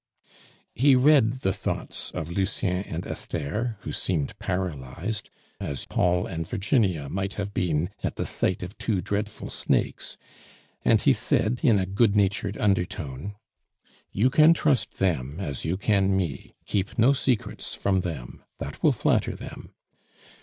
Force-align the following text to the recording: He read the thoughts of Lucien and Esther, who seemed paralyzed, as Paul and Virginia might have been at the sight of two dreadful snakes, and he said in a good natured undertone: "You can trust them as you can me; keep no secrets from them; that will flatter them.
He 0.73 0.95
read 0.95 1.41
the 1.41 1.53
thoughts 1.53 2.09
of 2.09 2.31
Lucien 2.31 2.81
and 2.87 3.05
Esther, 3.05 3.77
who 3.81 3.91
seemed 3.91 4.33
paralyzed, 4.39 5.29
as 5.59 5.85
Paul 5.85 6.25
and 6.25 6.47
Virginia 6.47 7.07
might 7.07 7.35
have 7.35 7.53
been 7.53 7.91
at 8.03 8.15
the 8.15 8.25
sight 8.25 8.63
of 8.63 8.75
two 8.79 8.99
dreadful 9.01 9.51
snakes, 9.51 10.17
and 10.83 10.99
he 10.99 11.13
said 11.13 11.59
in 11.61 11.77
a 11.77 11.85
good 11.85 12.15
natured 12.15 12.57
undertone: 12.57 13.35
"You 14.11 14.31
can 14.31 14.55
trust 14.55 14.97
them 14.97 15.39
as 15.39 15.65
you 15.65 15.77
can 15.77 16.17
me; 16.17 16.55
keep 16.65 16.97
no 16.97 17.13
secrets 17.13 17.75
from 17.75 18.01
them; 18.01 18.41
that 18.57 18.81
will 18.81 18.93
flatter 18.93 19.35
them. 19.35 19.71